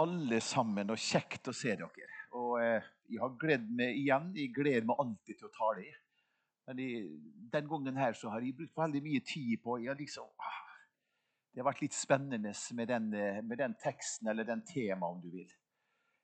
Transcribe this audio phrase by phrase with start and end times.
[0.00, 2.08] alle sammen, og kjekt å se dere.
[2.38, 4.30] Og eh, Jeg har gledd meg igjen.
[4.38, 5.86] Jeg gleder meg alltid til å tale.
[6.68, 7.06] Men jeg,
[7.50, 10.60] den gangen her så har jeg brukt veldig mye tid på jeg liksom, ah,
[11.50, 15.18] Det har vært litt spennende med den, eh, med den teksten, eller den temaet, om
[15.24, 15.50] du vil.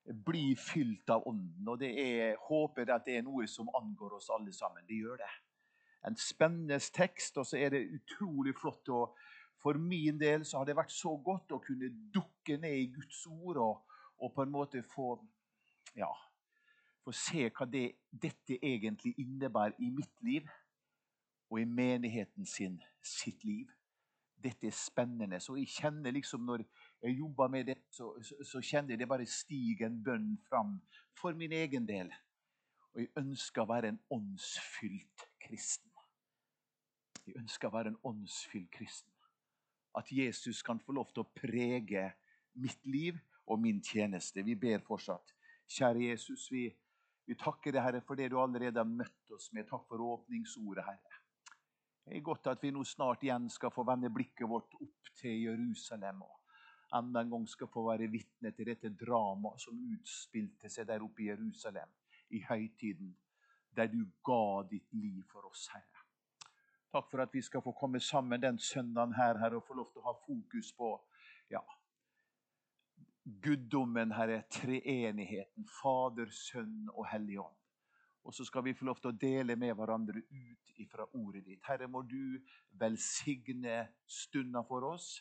[0.06, 1.66] Bli fylt av Ånden.
[1.66, 4.86] Og det er, håper at det er noe som angår oss alle sammen.
[4.86, 5.32] Det gjør det.
[6.06, 9.08] En spennende tekst, og så er det utrolig flott å
[9.66, 13.24] for min del så har det vært så godt å kunne dukke ned i Guds
[13.26, 15.08] ord og, og på en måte få,
[15.98, 16.10] ja,
[17.02, 20.46] få se hva det, dette egentlig innebærer i mitt liv
[21.50, 23.72] og i menigheten sin sitt liv.
[24.38, 25.42] Dette er spennende.
[25.42, 26.62] Så jeg kjenner liksom Når
[27.02, 30.78] jeg jobber med det, så, så, så kjenner jeg det bare stiger en bønn fram
[31.18, 32.14] for min egen del.
[32.94, 35.90] Og jeg ønsker å være en åndsfylt kristen.
[37.26, 39.15] Jeg ønsker å være en åndsfylt kristen
[39.96, 42.10] at Jesus kan få lov til å prege
[42.60, 44.44] mitt liv og min tjeneste.
[44.44, 45.32] Vi ber fortsatt.
[45.66, 46.66] Kjære Jesus, vi,
[47.26, 49.68] vi takker deg, Herre, for det du allerede har møtt oss med.
[49.70, 51.22] Takk for åpningsordet, Herre.
[52.06, 55.40] Det er godt at vi nå snart igjen skal få vende blikket vårt opp til
[55.48, 56.22] Jerusalem.
[56.22, 56.36] og
[56.94, 61.24] enda en gang skal få være vitne til dette dramaet som utspilte seg der oppe
[61.24, 61.90] i Jerusalem
[62.30, 63.10] i høytiden,
[63.76, 65.95] der du ga ditt liv for oss, Herre.
[66.96, 69.90] Takk for at vi skal få komme sammen den søndagen her, Herre, og få lov
[69.92, 70.94] til å ha fokus på
[71.52, 71.60] ja,
[73.44, 77.58] guddommen, Herre, treenigheten, Fader, Sønn og Hellig Ånd.
[78.24, 81.60] Og så skal vi få lov til å dele med hverandre ut ifra ordet ditt.
[81.68, 82.40] Herre, må du
[82.80, 85.12] velsigne stunda for oss.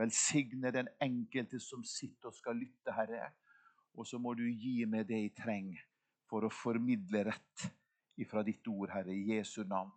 [0.00, 3.28] Velsigne den enkelte som sitter og skal lytte, Herre.
[3.92, 5.84] Og så må du gi meg det jeg trenger
[6.32, 7.70] for å formidle rett
[8.16, 9.92] ifra ditt ord, Herre, i Jesu navn.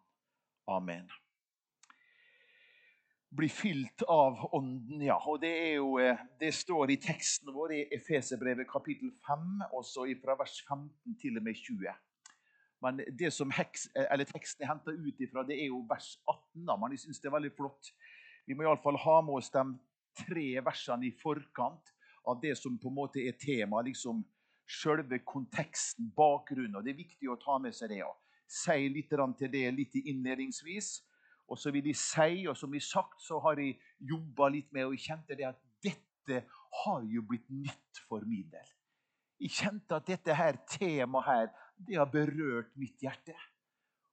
[0.66, 1.10] Amen.
[3.30, 5.18] Bli fylt av Ånden, ja.
[5.28, 10.38] Og det, jo, eh, det står i teksten vår i Efeserbrevet kapittel 5, også fra
[10.40, 11.96] vers 15 til og med 20.
[12.84, 16.66] Men det som heks, eh, teksten er henta ut ifra, det er jo vers 18.
[16.66, 17.92] da, Men jeg syns det er veldig flott.
[18.48, 19.66] Vi må iallfall ha med oss de
[20.16, 21.94] tre versene i forkant
[22.28, 23.86] av det som på en måte er temaet.
[23.86, 24.24] liksom
[24.68, 26.76] Selve konteksten, bakgrunnen.
[26.76, 27.98] og Det er viktig å ta med seg det.
[27.98, 28.14] Ja
[28.50, 31.02] si litt til det litt innledningsvis.
[31.52, 34.88] Og så vil jeg si, og som jeg sagt, så har jeg jobba litt med,
[34.88, 36.44] og jeg kjente det at dette
[36.84, 38.70] har jo blitt nytt for min del.
[39.44, 43.36] Jeg kjente at dette her temaet her, det har berørt mitt hjerte.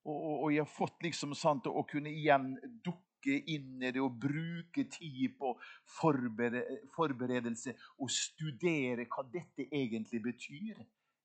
[0.05, 2.55] Og, og, og jeg har fått liksom sant, å kunne igjen
[2.85, 5.53] dukke inn i det og bruke tid på
[6.01, 10.81] forberedelse og studere hva dette egentlig betyr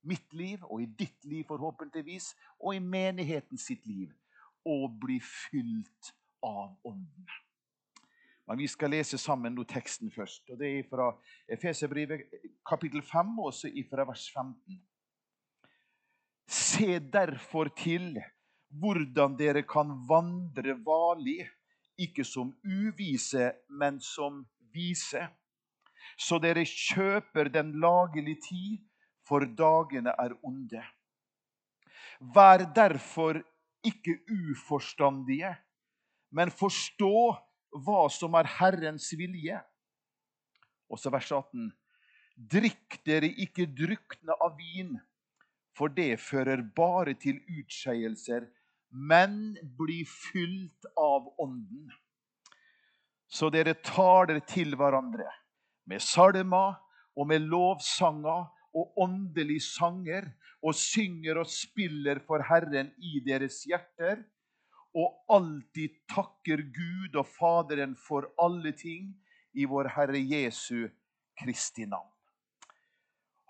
[0.05, 4.13] mitt liv og i ditt liv, forhåpentligvis, og i menigheten sitt liv,
[4.65, 6.13] og bli fylt
[6.45, 7.27] av Ånden.
[8.45, 10.51] Men vi skal lese sammen nå teksten først.
[10.53, 11.09] og Det er fra
[11.49, 12.27] Efeserbrevet
[12.65, 14.81] kapittel 5, også fra vers 15.
[16.47, 18.19] Se derfor til
[18.69, 21.47] hvordan dere kan vandre varlig,
[21.97, 24.43] ikke som uvise, men som
[24.73, 25.23] vise.
[26.17, 28.84] Så dere kjøper den lagelige tid
[29.25, 30.81] for dagene er onde.
[32.35, 33.41] Vær derfor
[33.85, 35.51] ikke uforstandige,
[36.31, 37.15] men forstå
[37.85, 39.57] hva som er Herrens vilje.
[40.89, 41.69] Og så vers 18.
[42.35, 44.95] Drikk dere ikke drukne av vin,
[45.75, 48.47] for det fører bare til utskeielser,
[48.95, 51.89] men bli fylt av Ånden.
[53.27, 55.27] Så dere taler til hverandre
[55.89, 56.77] med salmer
[57.15, 60.27] og med lovsanger og åndelig sanger
[60.65, 64.23] og synger og spiller for Herren i deres hjerter,
[64.95, 69.11] og alltid takker Gud og Faderen for alle ting
[69.55, 70.87] i vår Herre Jesu
[71.39, 72.11] Kristi navn.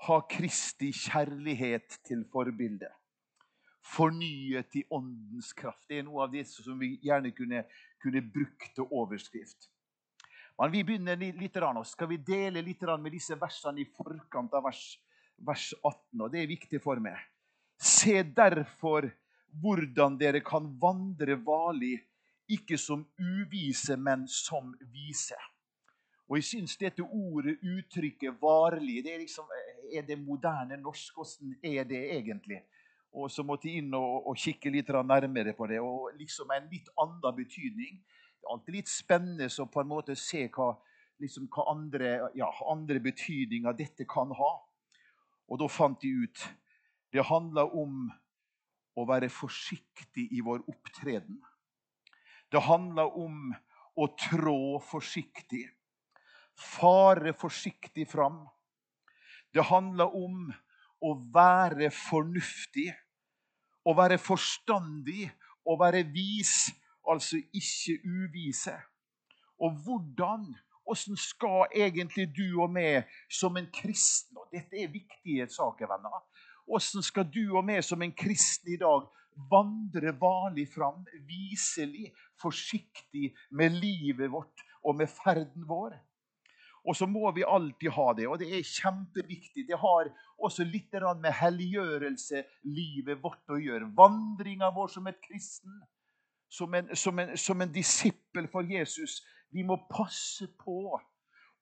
[0.06, 2.90] Ha Kristi kjærlighet til forbilde.
[3.86, 5.86] Fornyet i åndens kraft.
[5.90, 7.64] Det er noe av det som vi gjerne kunne,
[8.02, 9.70] kunne brukt til overskrift.
[10.58, 14.66] Men vi begynner litt, og skal vi dele litt med disse versene i forkant av
[14.66, 14.84] vers
[15.38, 17.18] vers 18, og det er viktig for meg.
[17.82, 19.10] Se derfor
[19.62, 21.98] hvordan dere kan vandre varlig,
[22.52, 25.38] ikke som uvise, men som vise.
[26.30, 29.46] Og jeg syns dette ordet, uttrykket 'varlig', det er liksom
[29.94, 31.14] Er det moderne norsk?
[31.14, 32.64] Hvordan er det egentlig?
[33.14, 35.80] Og så måtte jeg inn og, og kikke litt nærmere på det.
[35.80, 38.02] Og liksom en litt annen betydning.
[38.02, 40.74] Det er alltid litt spennende å på en måte se hva,
[41.22, 44.52] liksom, hva andre, ja, andre betydninger dette kan ha.
[45.50, 46.46] Og da fant de ut
[47.14, 48.10] det handla om
[48.96, 51.38] å være forsiktig i vår opptreden.
[52.52, 53.54] Det handla om
[53.96, 55.64] å trå forsiktig.
[56.56, 58.44] Fare forsiktig fram.
[59.52, 60.50] Det handla om
[61.04, 62.90] å være fornuftig,
[63.86, 65.30] å være forstandig,
[65.68, 66.72] å være vis,
[67.08, 68.76] altså ikke uvise.
[69.62, 70.50] Og hvordan
[70.86, 76.22] hvordan skal egentlig du og meg som en kristen og Dette er viktige saker, venner.
[76.66, 79.08] Hvordan skal du og meg som en kristen i dag
[79.52, 85.98] vandre vanlig fram, viselig, forsiktig med livet vårt og med ferden vår?
[86.86, 89.66] Og så må vi alltid ha det, og det er kjempeviktig.
[89.68, 93.90] Det har også litt med helliggjørelse, livet vårt, å gjøre.
[93.98, 95.82] Vandringa vår som et kristen,
[96.50, 99.24] som en, en, som en disippel for Jesus.
[99.52, 101.00] Vi må passe på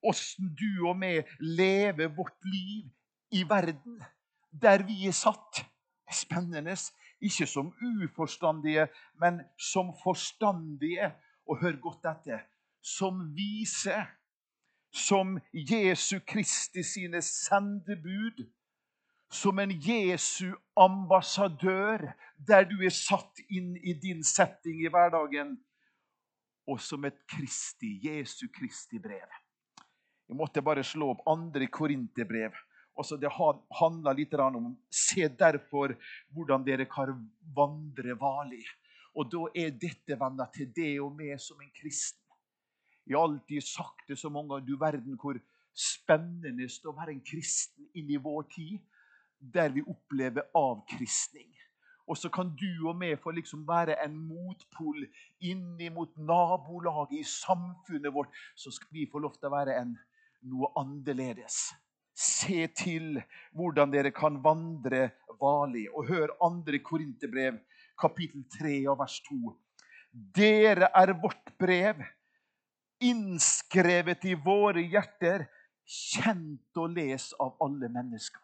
[0.04, 2.90] åssen du og vi lever vårt liv
[3.34, 4.02] i verden,
[4.50, 5.64] der vi er satt.
[6.12, 6.76] Spennende.
[7.24, 8.88] Ikke som uforstandige,
[9.20, 11.12] men som forstandige.
[11.46, 12.44] Og hør godt etter.
[12.82, 13.96] Som vise
[14.94, 18.44] som Jesu Kristi sine sendebud.
[19.30, 22.12] Som en Jesu ambassadør,
[22.48, 25.56] der du er satt inn i din setting i hverdagen.
[26.70, 29.28] Og som et Kristi, Jesu Kristi brev.
[30.28, 32.54] Jeg måtte bare slå opp andre Korinterbrev.
[32.96, 35.96] Også det handler litt om Se derfor
[36.32, 37.12] hvordan dere kan
[37.56, 38.64] vandre varlig.
[39.14, 42.20] Og da er dette venner til det og meg som en kristen.
[43.04, 44.66] Jeg har alltid sagt det så mange ganger.
[44.66, 45.38] Du verden hvor
[45.74, 48.80] spennende det er å være en kristen inn i vår tid,
[49.38, 51.50] der vi opplever avkristning.
[52.06, 55.06] Og så kan du og vi få liksom være en motpol
[55.40, 58.32] inn mot nabolaget i samfunnet vårt.
[58.56, 59.94] Så skal vi få lov til å være en,
[60.50, 61.70] noe annerledes.
[62.14, 63.22] Se til
[63.56, 65.08] hvordan dere kan vandre
[65.40, 65.86] varlig.
[65.96, 67.62] Og hør andre Korinterbrev,
[67.98, 69.54] kapittel 3 og vers 2.
[70.36, 72.04] Dere er vårt brev
[73.04, 75.46] innskrevet i våre hjerter,
[75.84, 78.40] kjent og les av alle mennesker.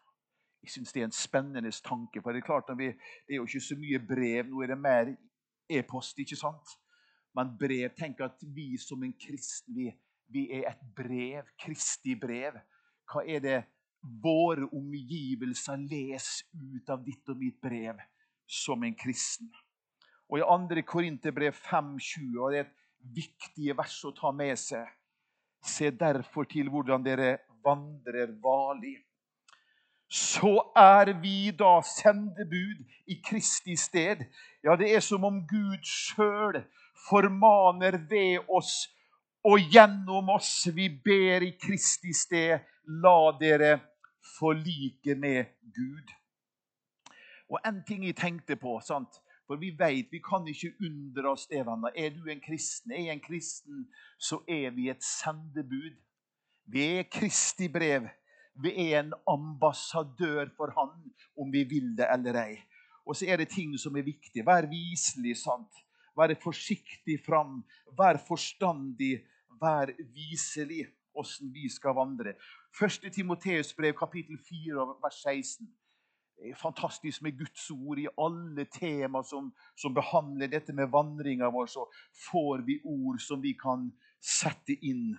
[0.61, 2.21] Jeg syns det er en spennende tanke.
[2.21, 2.91] for Det er klart vi,
[3.27, 4.47] det er jo ikke så mye brev.
[4.47, 5.15] Nå er det mer
[5.69, 6.19] e-post.
[6.19, 6.77] ikke sant?
[7.35, 9.91] Men brev Tenk at vi som en kristen, vi,
[10.27, 11.43] vi er et brev.
[11.59, 12.59] Kristi brev.
[13.11, 13.59] Hva er det
[14.23, 17.99] våre omgivelser leser ut av ditt og mitt brev
[18.45, 19.51] som en kristen?
[20.31, 20.81] Og I 2.
[20.87, 22.77] Korinterbrev 5,20 og det er et
[23.15, 24.87] viktige vers å ta med seg.
[25.61, 28.95] Se derfor til hvordan dere vandrer varlig.
[30.11, 34.25] Så er vi da sendebud i Kristi sted.
[34.63, 36.59] Ja, det er som om Gud sjøl
[37.07, 38.89] formaner ved oss
[39.47, 40.67] og gjennom oss.
[40.75, 43.77] Vi ber i Kristi sted, la dere
[44.35, 46.11] forlike med Gud.
[47.47, 49.15] Og en ting jeg tenkte på sant?
[49.47, 51.91] For vi vet, vi kan ikke undre oss det, venner.
[51.95, 53.87] Er du en kristen, er jeg en kristen,
[54.19, 55.95] så er vi et sendebud.
[56.71, 58.07] Vi er Kristi brev.
[58.61, 60.93] Vi er en ambassadør for Han,
[61.37, 62.59] om vi vil det eller ei.
[63.05, 64.45] Og så er det ting som er viktig.
[64.45, 65.81] Vær viselig, sant?
[66.17, 67.61] Være forsiktig fram.
[67.97, 69.23] Vær forstandig.
[69.61, 70.85] Vær viselig
[71.17, 72.35] åssen vi skal vandre.
[72.77, 73.11] 1.
[73.13, 75.67] Timoteus brev, kapittel 4, vers 16
[76.57, 77.99] fantastisk med Guds ord.
[77.99, 81.85] I alle tema som, som behandler dette med vandringa vår, så
[82.31, 83.89] får vi ord som vi kan
[84.21, 85.13] sette inn.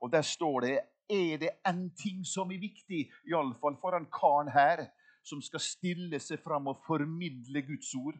[0.00, 0.74] Og der står det
[1.10, 4.86] er det en ting som er viktig, iallfall for en karen her,
[5.24, 8.18] som skal stille seg fram og formidle Guds ord.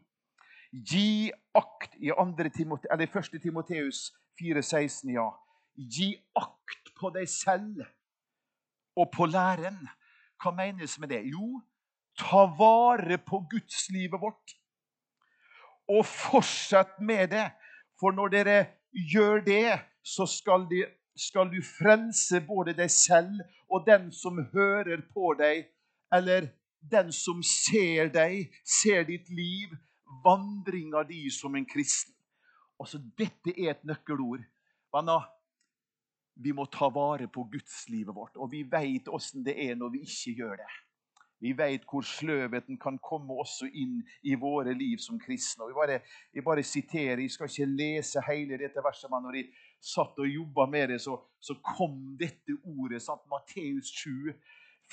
[0.71, 3.37] Gi akt i 1.
[3.41, 4.09] Timoteus
[4.41, 5.29] 4,16, ja.
[5.75, 7.83] Gi akt på deg selv
[8.95, 9.77] og på læren.
[10.41, 11.21] Hva menes med det?
[11.29, 11.61] Jo,
[12.15, 14.55] Ta vare på gudslivet vårt.
[15.91, 17.49] Og fortsett med det.
[17.99, 18.59] For når dere
[19.11, 23.41] gjør det, så skal, de, skal du frelse både deg selv
[23.71, 25.65] og den som hører på deg,
[26.13, 26.49] eller
[26.91, 29.71] den som ser deg, ser ditt liv,
[30.25, 32.13] vandringa di som en kristen.
[32.79, 34.43] Altså, Dette er et nøkkelord.
[34.93, 35.29] Venner,
[36.35, 40.03] vi må ta vare på gudslivet vårt, og vi veit åssen det er når vi
[40.03, 40.73] ikke gjør det.
[41.43, 45.65] Vi vet hvor sløvheten kan komme også inn i våre liv som kristne.
[45.65, 45.97] Og jeg, bare,
[46.33, 49.49] jeg bare siterer, jeg skal ikke lese hele dette verset, men når jeg
[49.81, 53.01] satt og jobba med det, så, så kom dette ordet.
[53.03, 53.23] Sant?
[53.31, 54.33] Matteus 7,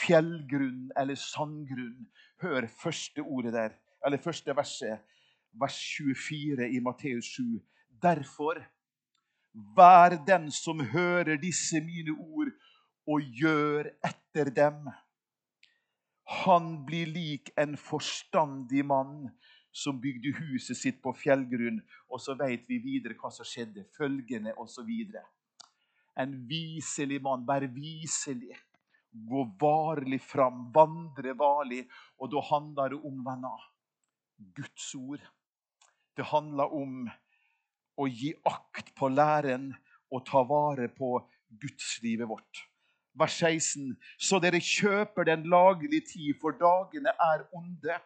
[0.03, 2.09] fjellgrunn eller sandgrunn.
[2.43, 5.05] Hør første ordet der, eller første verset,
[5.61, 7.61] vers 24 i Matteus 7.
[8.03, 8.61] Derfor,
[9.77, 12.53] vær den som hører disse mine ord,
[13.07, 14.87] og gjør etter dem
[16.33, 19.27] han blir lik en forstandig mann
[19.73, 21.81] som bygde huset sitt på fjellgrunn.
[22.13, 23.87] Og så vet vi videre hva som skjedde.
[23.97, 24.91] Følgende osv.
[26.21, 27.47] En viselig mann.
[27.49, 28.57] Vær viselig.
[29.13, 31.83] gå varlig fram, vandre varlig.
[32.17, 33.67] Og da handler det om, venner,
[34.57, 35.21] Guds ord.
[36.17, 37.11] Det handler om
[38.01, 39.75] å gi akt på læren
[40.13, 41.19] og ta vare på
[41.61, 42.65] gudslivet vårt.
[43.21, 43.93] Vers 16.
[44.17, 47.99] Så dere kjøper den lagelige tid, for dagene er onde.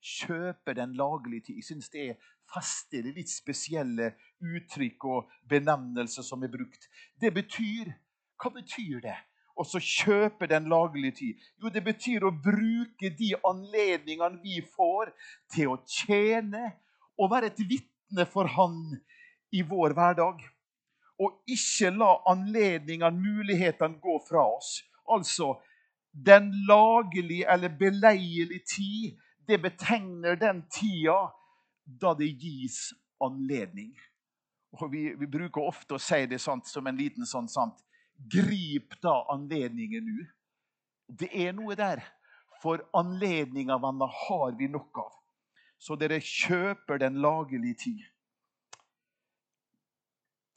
[0.00, 1.56] Kjøper den lagelige tid.
[1.60, 6.88] Jeg syns det er festlig, litt spesielle uttrykk og benevnelser som er brukt.
[7.20, 7.92] Det betyr
[8.40, 9.16] Hva betyr det?
[9.60, 11.42] Og så kjøpe den lagelige tid.
[11.60, 15.10] Jo, det betyr å bruke de anledningene vi får
[15.52, 16.70] til å tjene
[17.20, 18.78] og være et vitne for Han
[19.52, 20.40] i vår hverdag
[21.20, 24.78] og ikke la anledningene, mulighetene, gå fra oss.
[25.10, 25.58] Altså,
[26.12, 29.18] den lagelige eller beleilige tid,
[29.50, 31.18] det betegner den tida
[32.00, 32.92] da det gis
[33.22, 33.92] anledning.
[34.78, 37.82] Og Vi, vi bruker ofte å si det sant, som en liten sånn sant
[38.30, 40.24] Grip da anledningen nå.
[41.08, 42.02] Det er noe der.
[42.60, 45.14] For anledninga, venner, har vi nok av.
[45.80, 48.02] Så dere kjøper den lagelige tid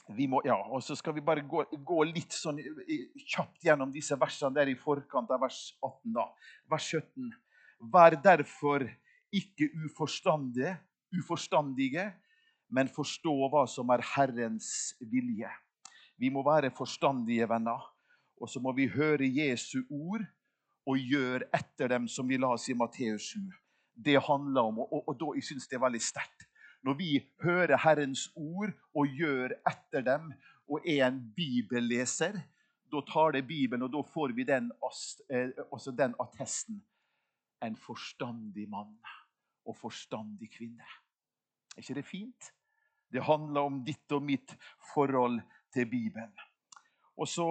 [0.07, 4.53] må, ja, og Så skal vi bare gå, gå, litt sånn kjapt gjennom disse versene
[4.55, 6.13] der i forkant av vers 18.
[6.13, 6.27] da.
[6.69, 7.31] Vers 17.
[7.91, 8.85] Vær derfor
[9.33, 10.77] ikke uforstandige,
[11.19, 12.05] uforstandige,
[12.69, 15.49] men forstå hva som er Herrens vilje.
[16.17, 17.81] Vi må være forstandige venner.
[18.41, 20.23] Og så må vi høre Jesu ord
[20.89, 23.39] og gjøre etter dem som vi la oss i Matteus 7.
[23.93, 26.47] Det handler om, og, og, da jeg synes det er veldig sterkt
[26.83, 27.11] når vi
[27.43, 30.31] hører Herrens ord og gjør etter dem
[30.67, 32.35] og er en bibelleser,
[32.91, 34.71] da tar det Bibelen, og da får vi den,
[35.29, 35.49] eh,
[35.97, 36.83] den attesten.
[37.63, 38.95] En forstandig mann
[39.65, 40.87] og forstandig kvinne.
[41.75, 42.49] Er ikke det fint?
[43.13, 44.55] Det handler om ditt og mitt
[44.93, 45.39] forhold
[45.73, 46.33] til Bibelen.
[47.17, 47.47] Og så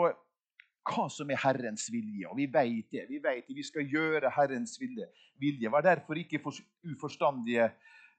[0.83, 2.27] hva som er Herrens vilje.
[2.29, 3.07] Og vi vet det.
[3.09, 3.57] Vi vet det.
[3.57, 5.07] Vi skal gjøre Herrens vilje.
[5.39, 5.71] vilje.
[5.71, 6.43] Var derfor ikke
[6.85, 7.71] uforstandige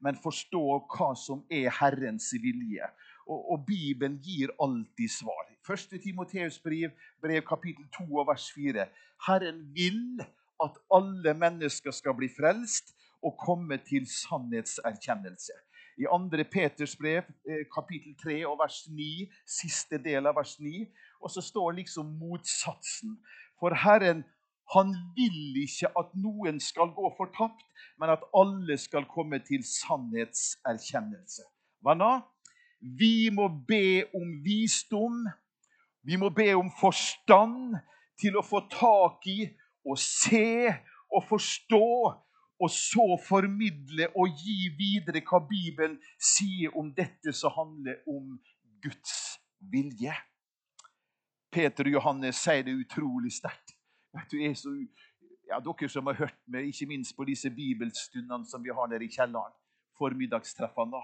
[0.03, 2.87] men forstå hva som er Herrens vilje.
[3.23, 5.47] Og, og Bibelen gir alltid svar.
[5.63, 5.95] 1.
[6.03, 6.91] Timoteus brev,
[7.23, 8.87] brev kapittel 2 og vers 4.
[9.27, 10.19] Herren vil
[10.63, 12.93] at alle mennesker skal bli frelst
[13.23, 15.55] og komme til sannhetserkjennelse.
[15.97, 16.43] I 2.
[16.51, 20.87] Peters brev, eh, kapittel 3 og vers 9, siste del av vers 9,
[21.21, 23.19] og så står liksom motsatsen.
[23.59, 24.23] For Herren
[24.73, 27.65] han vil ikke at noen skal gå fortapt,
[27.99, 31.43] men at alle skal komme til sannhetserkjennelse.
[31.83, 32.13] Hva da?
[32.81, 35.27] Vi må be om visdom.
[36.03, 37.77] Vi må be om forstand
[38.19, 39.45] til å få tak i
[39.85, 40.71] og se
[41.13, 41.87] og forstå,
[42.63, 48.37] og så formidle og gi videre hva Bibelen sier om dette som handler om
[48.83, 49.39] Guds
[49.73, 50.13] vilje.
[51.53, 53.75] Peter og Johannes sier det utrolig sterkt.
[54.13, 54.55] Er
[55.49, 59.05] ja, Dere som har hørt meg, ikke minst på disse bibelstundene som vi har nede
[59.05, 59.53] i kjelleren.
[59.99, 61.01] Formiddagstreffene.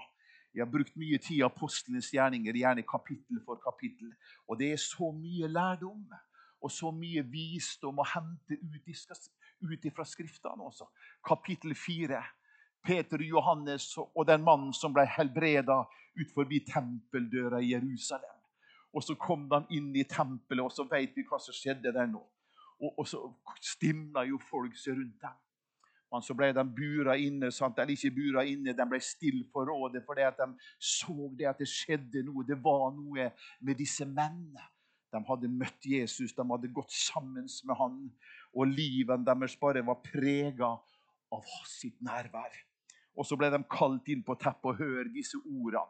[0.54, 4.10] Jeg har brukt mye tid i apostlenes gjerninger, gjerne kapittel for kapittel.
[4.48, 6.08] Og det er så mye lærdom
[6.60, 10.86] og så mye visdom å hente ut, fra Skriftene også.
[11.24, 12.20] Kapittel 4.
[12.84, 15.82] Peter og Johannes og den mannen som ble helbreda
[16.16, 18.38] ut forbi tempeldøra i Jerusalem.
[18.92, 22.08] Og så kom de inn i tempelet, og så vet vi hva som skjedde der
[22.10, 22.22] nå.
[22.80, 23.20] Og, og så
[23.62, 25.38] stimla jo folk seg rundt dem.
[26.10, 27.78] Men så ble de bura inne, sant?
[27.78, 30.48] eller ikke bura inne, de ble stille for rådet fordi at de
[30.82, 32.42] så det at det skjedde noe.
[32.48, 33.28] Det var noe
[33.60, 34.64] med disse mennene.
[35.10, 37.96] De hadde møtt Jesus, de hadde gått sammen med han,
[38.54, 40.74] og livet deres bare var prega
[41.34, 42.52] av sitt nærvær.
[43.18, 45.88] Og så ble de kalt inn på teppet og hør disse ordene.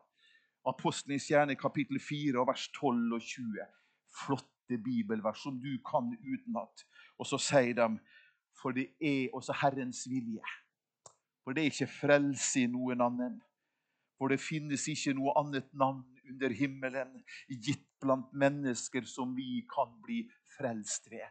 [0.68, 3.68] Apostlenes hjerne, kapittel 4 vers 12 og 20.
[4.24, 6.84] Flotte bibelvers som du kan utenat.
[7.16, 7.86] Og så sier de
[8.60, 10.44] for det er også Herrens vilje.
[11.44, 13.38] For det er ikke frelse i noen annen.
[14.18, 17.16] For det finnes ikke noe annet navn under himmelen
[17.48, 20.22] gitt blant mennesker som vi kan bli
[20.56, 21.26] frelst ved,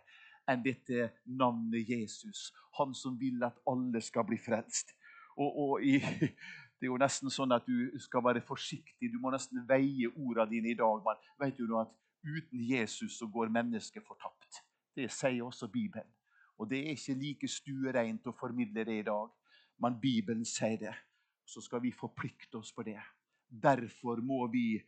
[0.49, 2.49] enn dette navnet Jesus.
[2.79, 4.93] Han som vil at alle skal bli frelst.
[5.39, 5.97] Og, og i,
[6.77, 9.11] det er jo nesten sånn at du skal være forsiktig.
[9.11, 11.01] Du må nesten veie ordene dine i dag.
[11.05, 14.63] Men vet du at Uten Jesus så går mennesket fortapt.
[14.95, 16.11] Det sier også Bibelen.
[16.57, 19.29] Og Det er ikke like stuereint å formidle det i dag,
[19.79, 20.95] men Bibelen sier det.
[21.47, 22.99] Så skal vi forplikte oss på det.
[23.49, 24.81] Derfor må vi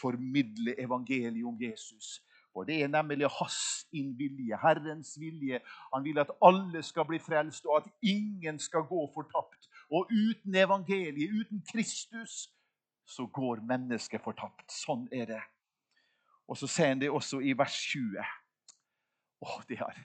[0.00, 2.20] formidle evangeliet om Jesus.
[2.54, 5.60] Og Det er nemlig hans innvilje, Herrens vilje.
[5.94, 9.70] Han vil at alle skal bli frelst, og at ingen skal gå fortapt.
[9.90, 12.50] Og uten evangeliet, uten Kristus,
[13.06, 14.68] så går mennesket fortapt.
[14.72, 15.42] Sånn er det.
[16.48, 18.20] Og så sier han det også i vers 20.
[19.42, 19.96] Åh, det, har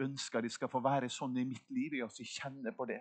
[0.00, 1.96] ønsker de skal få være sånn i mitt liv.
[1.96, 3.00] Jeg også kjenner på det.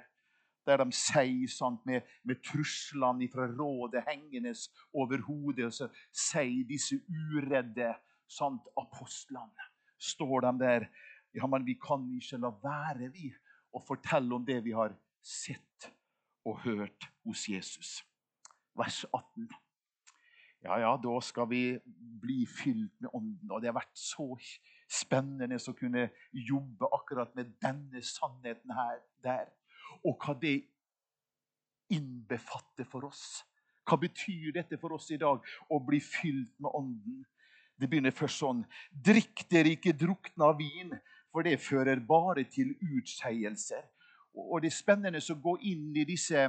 [0.68, 4.54] Der de sier sånt med, med truslene fra rådet hengende
[4.94, 7.94] over hodet, og så sier disse uredde
[8.30, 9.70] sant, apostlene
[10.02, 10.86] Står de der
[11.34, 13.30] Ja, men vi kan ikke la være, vi,
[13.72, 14.92] å fortelle om det vi har
[15.24, 15.88] sett
[16.44, 18.02] og hørt hos Jesus.
[18.76, 19.48] Vers 18.
[20.64, 21.64] Ja, ja, da skal vi
[22.22, 23.50] bli fylt med Ånden.
[23.50, 24.28] Og det har vært så
[24.92, 29.50] spennende å kunne jobbe akkurat med denne sannheten her, der.
[30.08, 30.58] Og hva det
[31.92, 33.44] innbefatter for oss.
[33.88, 37.22] Hva betyr dette for oss i dag, å bli fylt med Ånden?
[37.76, 38.62] Det begynner først sånn.
[38.92, 40.94] Drikk dere ikke drukna vin,
[41.32, 43.82] for det fører bare til utskeielser.
[44.38, 46.46] Og det er spennende å gå inn i disse,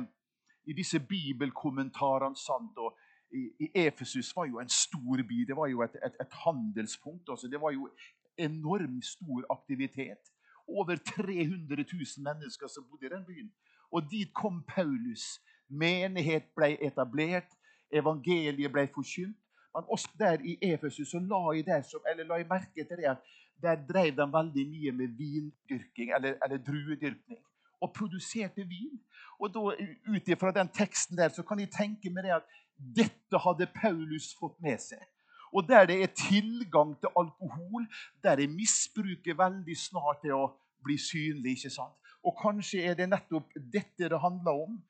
[0.68, 2.36] i disse bibelkommentarene.
[2.36, 2.98] sant, og
[3.32, 5.44] i, i Efesus var jo en stor by.
[5.48, 7.28] Det var jo et, et, et handelspunkt.
[7.28, 7.48] Altså.
[7.48, 7.88] Det var jo
[8.36, 10.31] enormt stor aktivitet.
[10.68, 13.52] Over 300 000 mennesker som bodde i den byen.
[13.92, 15.40] Og dit kom Paulus.
[15.68, 17.48] Menighet ble etablert.
[17.92, 19.36] Evangeliet ble forkynt.
[19.74, 23.08] Men også der i Efesus så la jeg, der som, la jeg merke til det
[23.08, 23.22] at
[23.62, 27.40] der drev de veldig mye med vindyrking, eller, eller druedyrkning.
[27.80, 29.00] Og produserte vin.
[29.40, 29.60] Og da,
[30.14, 32.50] Ut ifra den teksten der så kan jeg tenke meg det at
[32.98, 35.02] dette hadde Paulus fått med seg.
[35.52, 37.86] Og der det er tilgang til alkohol,
[38.22, 40.46] der er misbruket veldig snart til å
[40.84, 41.56] bli synlig.
[41.56, 41.96] ikke sant?
[42.24, 44.82] Og kanskje er det nettopp dette det handler om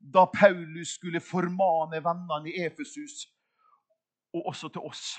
[0.00, 3.26] da Paulus skulle formane vennene i Efesus,
[4.34, 5.16] og også til oss.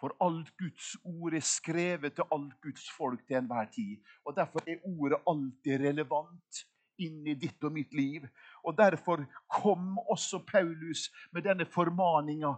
[0.00, 4.00] For alt Guds ord er skrevet til alt Guds folk til enhver tid.
[4.24, 6.62] Og Derfor er ordet alltid relevant
[6.98, 8.26] inn i ditt og mitt liv.
[8.66, 12.56] Og Derfor kom også Paulus med denne formaninga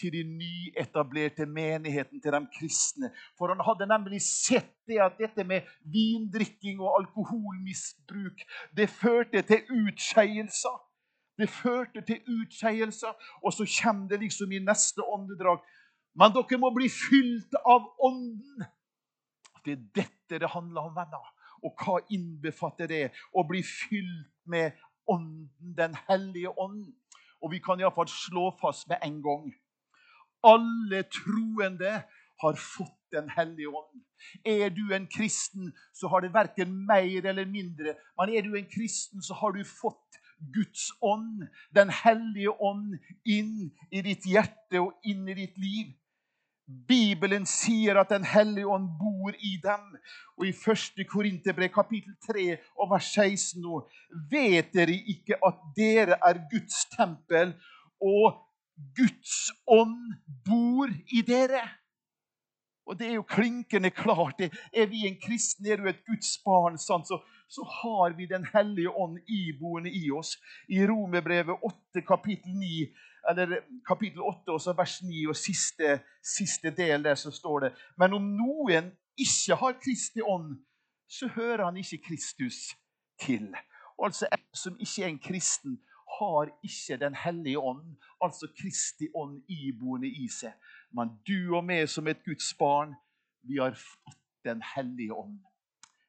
[0.00, 3.10] til de nyetablerte menigheten, til de kristne.
[3.38, 9.68] For han hadde nemlig sett det at dette med vindrikking og alkoholmisbruk det førte til
[9.82, 10.78] utskeielser.
[11.40, 13.12] Det førte til utskeielser,
[13.44, 15.60] og så kommer det liksom i neste åndedrag.
[16.14, 18.66] Men dere må bli fylt av Ånden.
[19.64, 21.30] Det er dette det handler om, venner.
[21.64, 23.04] Og hva innbefatter det?
[23.32, 24.76] Å bli fylt med
[25.08, 26.90] Ånden, Den hellige ånd.
[27.40, 29.46] Og vi kan iallfall slå fast med en gang
[30.42, 32.02] alle troende
[32.42, 34.04] har fått Den hellige ånd.
[34.46, 37.96] Er du en kristen, så har det verken mer eller mindre.
[38.14, 40.20] Men er du en kristen, så har du fått
[40.54, 42.94] Guds ånd, Den hellige ånd,
[43.26, 45.90] inn i ditt hjerte og inn i ditt liv.
[46.88, 49.96] Bibelen sier at Den hellige ånd bor i dem.
[50.38, 51.02] Og I 1.
[51.10, 52.46] Korinterbrev kapittel 3
[52.78, 53.82] og vers 16 nå
[54.30, 57.56] vet dere ikke at dere er Guds tempel,
[58.00, 58.38] og
[58.96, 60.14] Guds ånd
[60.46, 61.62] bor i dere.
[62.90, 64.40] Og det er jo klinkende klart.
[64.74, 66.98] Er vi en kristen, er du et Guds barn, så,
[67.48, 70.36] så, har vi Den hellige ånd iboende i oss.
[70.68, 72.88] I Romerbrevet 8, kapittel 9,
[73.30, 76.00] eller kapittel 8, også vers 9, og siste,
[76.36, 80.56] siste del der så står det Men om noen ikke har Kristi ånd,
[81.08, 82.74] så hører han ikke Kristus
[83.20, 83.54] til.
[84.02, 85.78] Altså, en som ikke er en kristen,
[86.20, 90.52] har ikke Den hellige ånd, altså Kristi ånd, iboende i seg.
[90.92, 92.94] Men du og meg som et Guds barn,
[93.42, 95.38] vi har fått Den hellige ånd.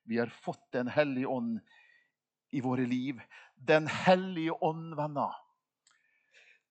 [0.06, 1.60] Vi har fått Den hellige ånd
[2.52, 3.22] i våre liv.
[3.56, 5.36] Den hellige ånd, venner.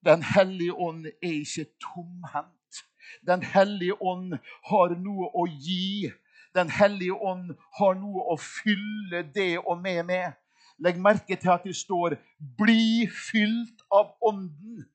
[0.05, 2.81] Den hellige ånd er ikke tomhendt.
[3.27, 4.37] Den hellige ånd
[4.69, 6.11] har noe å gi.
[6.55, 10.40] Den hellige ånd har noe å fylle det og med med.
[10.81, 12.15] Legg merke til at det står
[12.57, 14.85] 'bli fylt av Ånden'.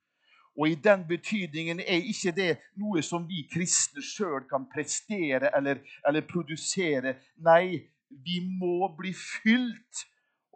[0.59, 5.79] Og I den betydningen er ikke det noe som vi kristne sjøl kan prestere eller,
[6.09, 7.17] eller, produsere.
[7.37, 10.07] Nei, vi må bli fylt.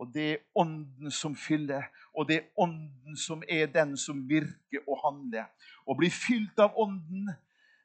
[0.00, 1.82] Og det er Ånden som fyller,
[2.14, 5.44] og det er Ånden som er den som virker og handler.
[5.84, 7.28] Å bli fylt av Ånden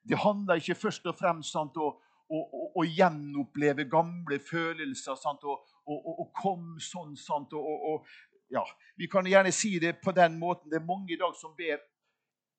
[0.09, 1.89] det handler ikke først og fremst om å,
[2.29, 7.15] å, å, å gjenoppleve gamle følelser sant, og, og, og, og kom sånn.
[7.17, 8.07] sant, og, og,
[8.51, 8.63] ja,
[8.97, 10.69] Vi kan gjerne si det på den måten.
[10.69, 11.81] Det er mange i dag som ber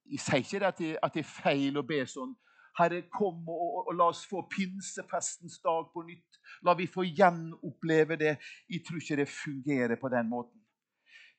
[0.07, 2.37] Jeg sier ikke at det, at det er feil å be sånn.
[2.79, 6.39] Herre, kom og, og, la oss få pinsefestens dag på nytt.
[6.62, 8.37] La vi få gjenoppleve det.
[8.71, 10.61] Jeg tror ikke det fungerer på den måten.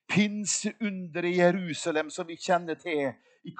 [0.07, 3.11] Pinseunderet i Jerusalem, som vi kjenner til
[3.47, 3.53] i,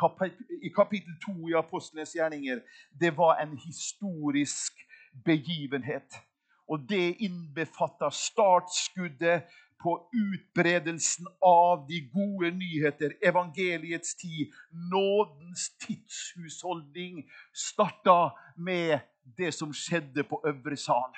[0.68, 2.64] i kapittel 2 i Apostlenes gjerninger,
[3.00, 4.84] det var en historisk
[5.26, 6.20] begivenhet.
[6.68, 9.48] Og det innbefatter startskuddet
[9.84, 13.14] på utbredelsen av de gode nyheter.
[13.24, 14.54] Evangeliets tid,
[14.92, 19.00] nådens tidshusholdning, starta med
[19.38, 21.14] det som skjedde på Øvre sal.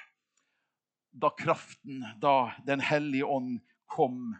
[1.11, 4.35] da kraften, da Den hellige ånd kom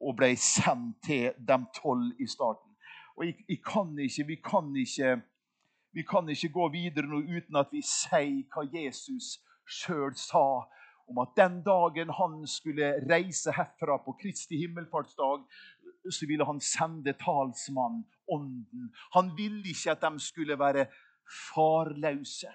[0.00, 2.76] og ble sendt til de tolv i starten.
[3.16, 5.22] Og jeg, jeg kan ikke, vi, kan ikke,
[5.92, 10.44] vi kan ikke gå videre nå uten at vi sier hva Jesus sjøl sa
[11.08, 15.44] om at den dagen han skulle reise herfra på Kristi himmelfartsdag,
[16.10, 18.90] så ville han sende talsmann, Ånden.
[19.16, 20.86] Han ville ikke at de skulle være
[21.48, 22.50] farløse.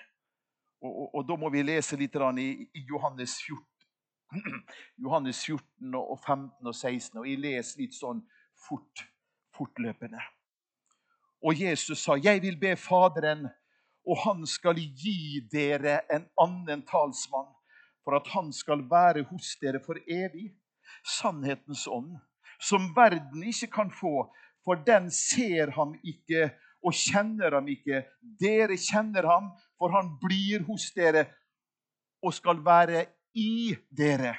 [0.81, 3.65] Og, og, og da må vi lese litt i, i Johannes 14.
[5.03, 7.19] Johannes 14 og 15 og 16.
[7.19, 8.21] Og jeg leser litt sånn
[8.67, 9.05] fort,
[9.55, 10.21] fortløpende.
[11.43, 13.47] Og Jesus sa, 'Jeg vil be Faderen,
[14.03, 17.53] og han skal gi dere en annen talsmann'
[18.03, 20.53] 'for at han skal være hos dere for evig.'
[21.03, 22.19] Sannhetens ånd,
[22.59, 24.29] som verden ikke kan få,
[24.63, 26.51] for den ser ham ikke
[26.83, 28.03] og kjenner ham ikke.
[28.39, 31.25] Dere kjenner ham, for han blir hos dere
[32.23, 34.35] og skal være i dere.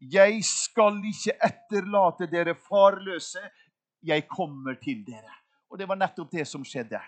[0.00, 3.42] Jeg skal ikke etterlate dere farløse.
[4.02, 5.34] Jeg kommer til dere.
[5.70, 6.98] Og Det var nettopp det som skjedde.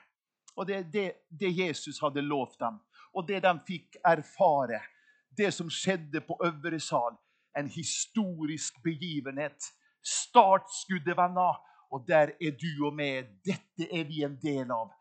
[0.56, 2.78] Og det, det, det Jesus hadde lovt dem,
[3.12, 4.80] og det de fikk erfare.
[5.36, 7.16] Det som skjedde på Øvre sal.
[7.56, 9.72] En historisk begivenhet.
[10.04, 11.60] Startskuddet, venner.
[11.92, 13.28] Og der er du og meg.
[13.44, 14.92] Dette er vi en del av.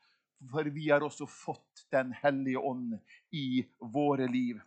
[0.51, 2.93] For vi har også fått Den hellige ånd
[3.35, 4.61] i våre liv.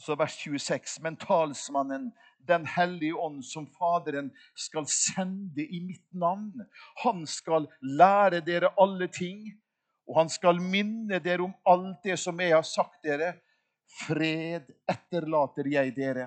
[0.00, 1.00] Så vers 26.
[1.04, 2.12] Men talsmannen,
[2.48, 6.64] Den hellige ånd, som Faderen skal sende i mitt navn,
[7.04, 9.44] han skal lære dere alle ting,
[10.10, 13.36] og han skal minne dere om alt det som jeg har sagt dere.
[14.02, 16.26] Fred etterlater jeg dere.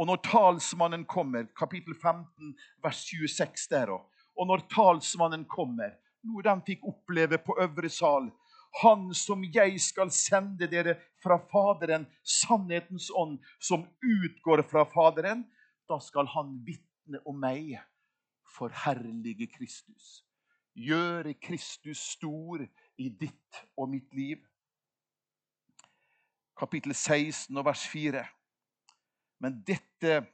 [0.00, 4.08] Og når talsmannen kommer, kapittel 15, vers 26 der òg.
[4.40, 5.92] Og når talsmannen kommer,
[6.24, 8.32] noe de fikk oppleve på øvre sal,
[8.80, 15.44] han som jeg skal sende dere fra Faderen, sannhetens ånd, som utgår fra Faderen.
[15.86, 17.76] Da skal han vitne om meg,
[18.56, 20.24] forherlige Kristus.
[20.74, 22.64] Gjøre Kristus stor
[22.98, 24.40] i ditt og mitt liv.
[26.58, 28.24] Kapittel 16 og vers 4.
[29.42, 30.24] Men dette,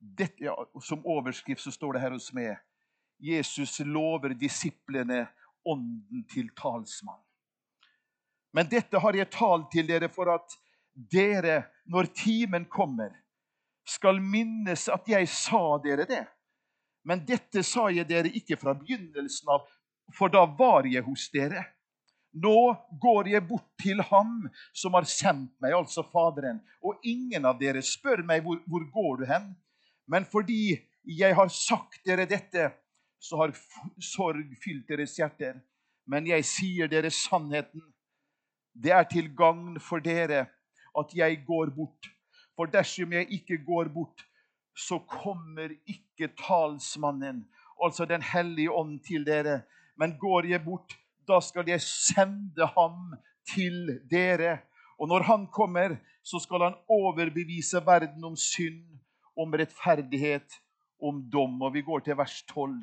[0.00, 2.56] dette ja, Som overskrift så står det her hos meg
[3.22, 5.28] Jesus lover disiplene
[5.64, 7.20] ånden til talsmann.
[8.52, 10.56] Men dette har jeg talt til dere for at
[10.92, 13.14] dere, når timen kommer,
[13.86, 16.24] skal minnes at jeg sa dere det.
[17.04, 19.64] Men dette sa jeg dere ikke fra begynnelsen av,
[20.14, 21.64] for da var jeg hos dere.
[22.32, 26.62] Nå går jeg bort til ham som har sendt meg, altså Faderen.
[26.80, 29.50] Og ingen av dere spør meg hvor, hvor går du hen.
[30.08, 32.70] Men fordi jeg har sagt dere dette,
[33.22, 33.52] så har
[34.02, 35.60] sorg fylt deres hjerter.
[36.08, 37.84] Men jeg sier dere sannheten.
[38.72, 40.46] Det er til gagn for dere
[40.98, 42.08] at jeg går bort.
[42.56, 44.24] For dersom jeg ikke går bort,
[44.74, 47.44] så kommer ikke talsmannen,
[47.82, 49.62] altså Den hellige ånd, til dere.
[49.96, 50.96] Men går jeg bort,
[51.28, 53.14] da skal jeg sende ham
[53.54, 54.58] til dere.
[54.98, 58.84] Og når han kommer, så skal han overbevise verden om synd,
[59.36, 60.60] om rettferdighet,
[61.02, 61.62] om dom.
[61.62, 62.76] Og vi går til vers 12.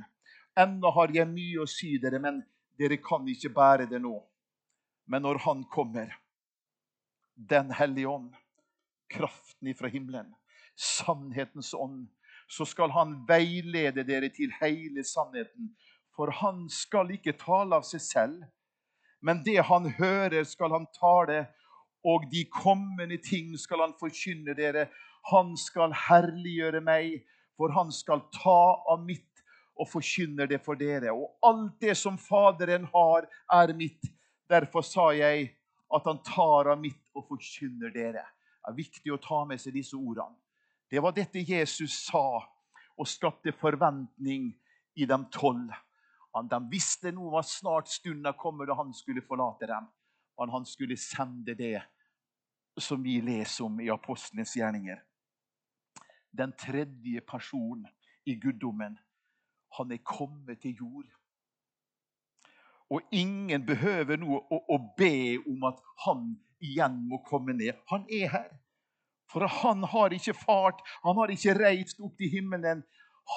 [0.59, 2.41] Ennå har jeg mye å si dere, men
[2.79, 4.17] dere kan ikke bære det nå.
[5.09, 6.15] Men når Han kommer,
[7.39, 8.33] Den hellige ånd,
[9.07, 10.33] kraften ifra himmelen,
[10.79, 12.07] sannhetens ånd,
[12.47, 15.73] så skal Han veilede dere til hele sannheten.
[16.15, 18.43] For Han skal ikke tale av seg selv,
[19.21, 21.45] men det Han hører, skal Han tale,
[22.03, 24.87] og de kommende ting skal Han forkynne dere.
[25.31, 27.19] Han skal herliggjøre meg,
[27.57, 29.25] for Han skal ta av mitt
[29.79, 31.13] og forkynner det for dere.
[31.13, 34.11] Og alt det som Faderen har, er mitt.
[34.49, 35.51] Derfor sa jeg
[35.95, 38.25] at han tar av mitt og forkynner dere.
[38.59, 40.35] Det er viktig å ta med seg disse ordene.
[40.89, 42.41] Det var dette Jesus sa
[42.99, 44.49] og skapte forventning
[44.95, 45.69] i de tolv.
[46.49, 49.87] De visste nå var snart stunda kommer da han skulle forlate dem.
[50.39, 51.81] Men han skulle sende det
[52.79, 55.01] som vi leser om i apostlenes gjerninger.
[56.31, 57.87] Den tredje personen
[58.25, 58.97] i guddommen
[59.77, 61.09] han er kommet til jord.
[62.89, 66.31] Og ingen behøver noe å, å, be om at han
[66.63, 67.77] igjen må komme ned.
[67.91, 68.49] Han er her.
[69.29, 72.81] For han har ikke fart, han har ikke reist opp til himmelen.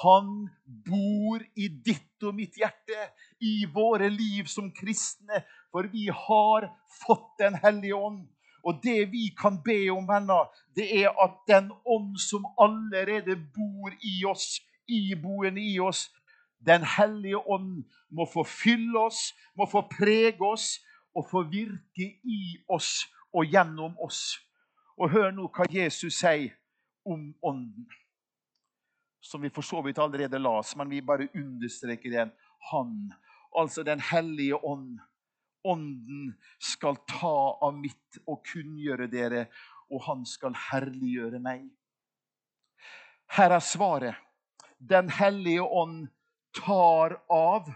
[0.01, 0.29] Han
[0.65, 3.09] bor i ditt og mitt hjerte,
[3.45, 5.43] i våre liv som kristne.
[5.69, 6.71] For vi har
[7.03, 8.23] fått Den hellige ånd.
[8.63, 13.91] Og det vi kan be om, venner, det er at den ånd som allerede bor
[13.99, 16.07] i oss, iboende i oss,
[16.63, 20.77] den hellige ånd må få fylle oss, må få prege oss
[21.15, 23.03] og få virke i oss
[23.33, 24.39] og gjennom oss.
[24.97, 26.53] Og hør nå hva Jesus sier
[27.05, 27.87] om Ånden.
[29.23, 32.31] Som vi for så vidt allerede las, men vi bare understreker den.
[32.71, 33.13] Han,
[33.55, 34.99] altså Den hellige ånd.
[35.63, 39.45] Ånden skal ta av mitt og kunngjøre dere,
[39.87, 41.69] og han skal herliggjøre meg.
[43.31, 44.19] Her er svaret.
[44.77, 46.09] Den hellige ånd
[46.53, 47.71] tar av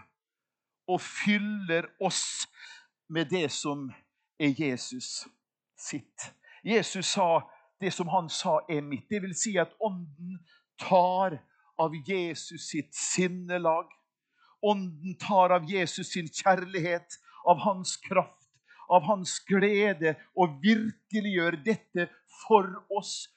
[0.88, 2.44] og fyller oss
[3.08, 3.88] med det som
[4.38, 5.24] er Jesus
[5.78, 6.28] sitt.
[6.64, 7.42] Jesus sa
[7.80, 9.06] det som han sa, er mitt.
[9.10, 10.38] Det vil si at Ånden
[10.80, 11.38] tar
[11.78, 13.86] av Jesus sitt sinnelag.
[14.62, 18.48] Ånden tar av Jesus sin kjærlighet, av hans kraft,
[18.90, 22.08] av hans glede, og virkeliggjør dette
[22.42, 23.28] for oss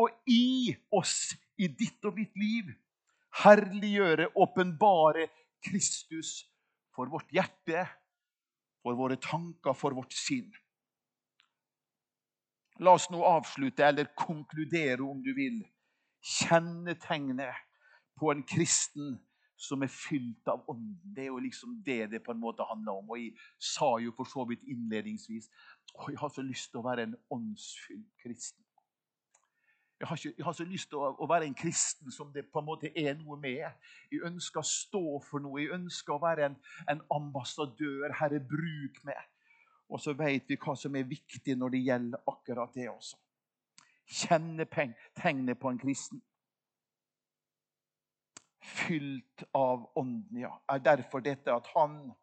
[0.00, 2.72] og i oss, i ditt og mitt liv.
[3.44, 5.28] Herliggjøre, åpenbare
[5.62, 6.44] Kristus
[6.94, 7.86] for vårt hjerte,
[8.82, 10.50] for våre tanker, for vårt sinn.
[12.82, 15.60] La oss nå avslutte, eller konkludere, om du vil.
[16.24, 17.54] Kjennetegnet
[18.18, 19.18] på en kristen
[19.56, 20.98] som er fylt av Ånden.
[21.14, 23.10] Det er jo liksom det det på en måte handler om.
[23.10, 25.48] Og Jeg sa jo for så vidt innledningsvis
[25.94, 28.64] at jeg har så lyst til å være en åndsfylt kristen.
[30.00, 32.48] Jeg har, ikke, jeg har, så lyst til å, å, være en kristen som det
[32.52, 33.62] på en måte er noe med.
[34.10, 35.60] Jeg ønsker å stå for noe.
[35.62, 36.56] Jeg ønsker å være en,
[36.90, 38.12] en ambassadør.
[38.18, 39.22] Herre, bruk meg.
[39.88, 43.18] Og så vet vi hva som er viktig når det gjelder akkurat det også.
[44.04, 46.22] Kjennetegnet på en kristen.
[48.64, 50.52] Fylt av Ånden, ja.
[50.68, 52.14] Er derfor dette at han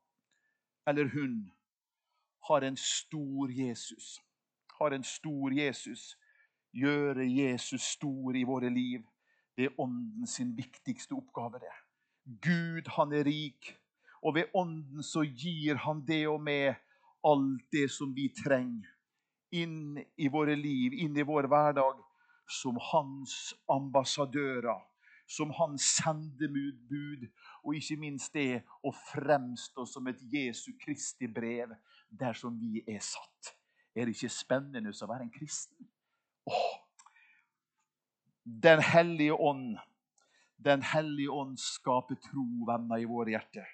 [0.87, 1.51] eller hun
[2.47, 4.21] har en stor Jesus.
[4.79, 6.17] Har en stor Jesus.
[6.73, 9.05] Gjøre Jesus stor i våre liv.
[9.57, 11.59] Det er Ånden sin viktigste oppgave.
[11.59, 11.75] det.
[12.41, 13.77] Gud, han er rik,
[14.21, 16.73] og ved Ånden så gir han det og med
[17.27, 18.89] alt det som vi trenger
[19.51, 21.99] inn i våre liv, inn i vår hverdag,
[22.47, 24.79] som hans ambassadører,
[25.27, 27.27] som hans sendebud,
[27.63, 31.75] og ikke minst det å fremstå som et Jesu Kristi brev
[32.09, 33.53] der som vi er satt.
[33.95, 35.87] Er det ikke spennende å være en kristen?
[36.47, 36.77] Åh.
[38.41, 39.77] Den hellige ånd,
[40.61, 43.65] Den hellige ånd skaper tro, venner, i våre hjerter.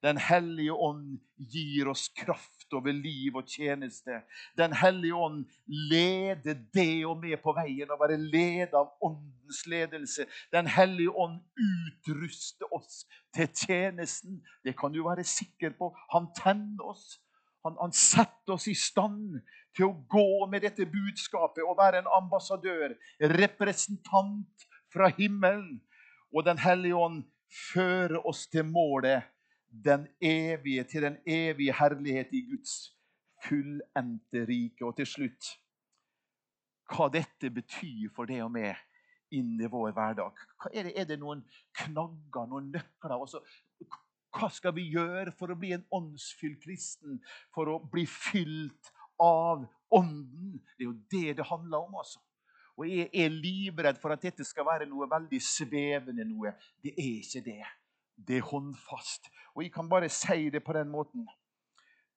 [0.00, 4.20] Den hellige ånd gir oss kraft over liv og tjeneste.
[4.58, 10.26] Den hellige ånd leder det og med på veien og være ledet av åndens ledelse.
[10.52, 14.40] Den hellige ånd utruster oss til tjenesten.
[14.64, 15.92] Det kan du være sikker på.
[16.14, 17.20] Han tenner oss.
[17.64, 19.40] Han, han setter oss i stand
[19.76, 22.92] til å gå med dette budskapet og være en ambassadør,
[23.34, 25.80] representant fra himmelen.
[26.34, 27.22] Og Den hellige ånd
[27.72, 29.22] fører oss til målet
[29.84, 32.94] den evige, til den evige herlighet i Guds
[33.48, 34.86] fullendte rike.
[34.86, 35.50] Og til slutt
[36.94, 38.76] hva dette betyr for det og meg
[39.34, 40.42] inn i vår hverdag.
[40.72, 41.42] Er det, er det, noen
[41.80, 43.16] knagger, noen nøkler?
[43.16, 43.40] Også,
[44.34, 47.18] hva skal vi gjøre for å bli en åndsfylt kristen?
[47.54, 50.58] For å bli fylt av Ånden?
[50.74, 51.98] Det er jo det det handler om.
[52.02, 52.22] altså.
[52.74, 56.54] Og jeg er livredd for at dette skal være noe veldig svevende noe.
[56.82, 57.62] Det er ikke det.
[58.16, 59.30] Det er håndfast.
[59.54, 61.26] Og jeg kan bare si det på den måten.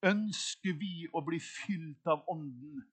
[0.02, 2.84] Ønsker vi å bli fylt av Ånden,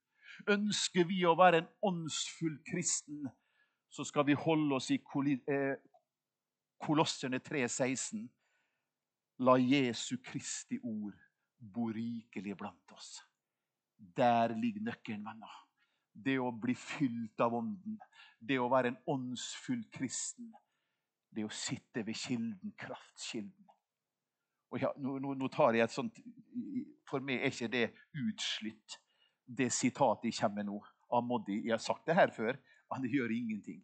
[0.49, 3.27] ønsker vi å være en åndsfull kristen,
[3.89, 5.77] så skal vi holde oss i kolossene
[6.85, 8.25] Kolosserne 3,16.
[9.47, 11.15] La Jesu Kristi ord
[11.57, 13.21] bo rikelig blant oss.
[13.97, 15.55] Der ligger nøkkelen, venner.
[16.11, 17.95] Det å bli fylt av Ånden,
[18.39, 20.51] det å være en åndsfull kristen,
[21.35, 23.65] det å sitte ved kilden, kraftkilden.
[24.73, 26.17] Og ja, nå, nå, tar jeg et sånt
[27.07, 27.85] For meg er ikke det
[28.17, 28.97] utslitt,
[29.45, 30.79] det sitatet jeg kommer med nå.
[31.13, 31.59] av Moddi.
[31.67, 32.57] Jeg har sagt det her før,
[32.91, 33.83] men det gjør ingenting.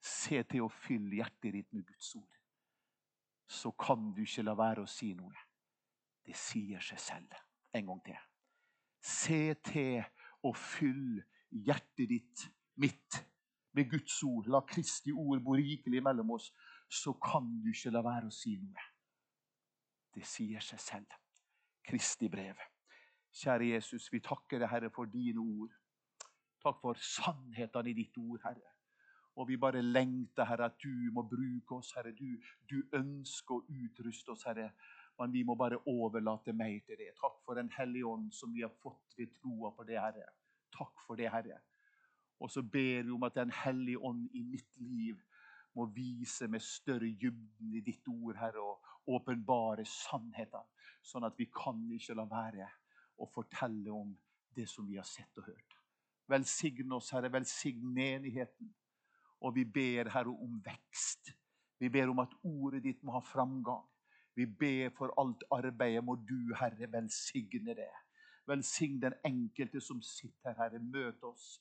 [0.00, 2.36] Se til å fylle hjertet ditt med Guds ord.
[3.50, 5.34] Så kan du ikke la være å si noe.
[6.24, 7.34] Det sier seg selv.
[7.74, 8.22] En gang til.
[9.02, 10.06] Se til
[10.46, 12.46] å fylle hjertet ditt,
[12.80, 13.20] mitt,
[13.72, 14.48] med Guds ord.
[14.50, 16.50] La Kristi ord bo rikelig mellom oss.
[16.88, 18.88] Så kan du ikke la være å si noe.
[20.14, 21.18] Det sier seg selv.
[21.86, 22.58] Kristi brev.
[23.30, 25.74] Kjære Jesus, vi takker deg, Herre, for dine ord.
[26.60, 28.74] Takk for sannhetene i ditt ord, Herre.
[29.38, 32.12] Og vi bare lengter, Herre, at du må bruke oss, Herre.
[32.18, 32.26] Du,
[32.68, 34.72] du ønsker å utruste oss, Herre.
[35.20, 37.12] Men vi må bare overlate mer til det.
[37.20, 40.26] Takk for Den hellige ånd som vi har fått ved troa på det, Herre.
[40.74, 41.60] Takk for det, Herre.
[42.40, 45.20] Og så ber vi om at Den hellige ånd i mitt liv
[45.74, 50.64] må vise med større dybden i ditt ord, Herre, og åpenbare sannheter,
[51.02, 52.66] sånn at vi kan ikke la være
[53.20, 54.16] å fortelle om
[54.56, 55.76] det som vi har sett og hørt.
[56.30, 57.30] Velsign oss, Herre.
[57.32, 58.74] Velsign menigheten.
[59.40, 61.32] Og vi ber, Herre, om vekst.
[61.80, 63.86] Vi ber om at ordet ditt må ha framgang.
[64.36, 66.04] Vi ber for alt arbeidet.
[66.04, 67.90] Må du, Herre, velsigne det.
[68.46, 70.82] Velsign den enkelte som sitter her, Herre.
[70.82, 71.58] Møt oss.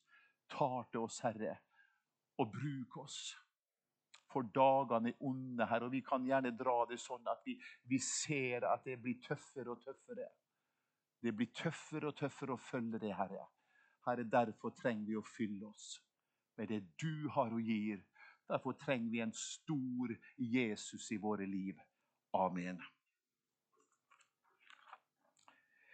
[0.49, 1.57] Tar til oss, Herre.
[2.39, 3.19] Og bruk oss.
[4.29, 5.89] For dagene er onde, Herre.
[5.89, 7.57] Og vi kan gjerne dra det sånn at vi,
[7.89, 10.27] vi ser at det blir tøffere og tøffere.
[11.19, 13.47] Det blir tøffere og tøffere å følge det, Herre.
[14.07, 15.97] Herre, Derfor trenger vi å fylle oss
[16.59, 18.03] med det du har og gir.
[18.49, 21.77] Derfor trenger vi en stor Jesus i våre liv.
[22.33, 22.79] Amen.